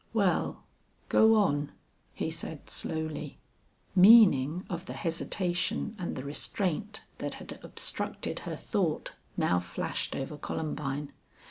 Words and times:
Well, 0.13 0.63
go 1.09 1.35
on," 1.35 1.73
he 2.15 2.31
said, 2.31 2.71
slowly. 2.71 3.37
Meaning 3.95 4.65
of 4.67 4.87
the 4.87 4.93
hesitation 4.93 5.95
and 5.99 6.15
the 6.15 6.23
restraint 6.23 7.01
that 7.19 7.35
had 7.35 7.59
obstructed 7.63 8.39
her 8.39 8.55
thought 8.55 9.11
now 9.37 9.59
flashed 9.59 10.15
over 10.15 10.37
Columbine. 10.37 11.13